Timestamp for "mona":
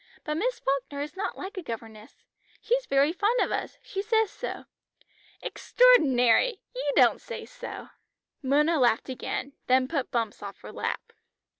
8.41-8.79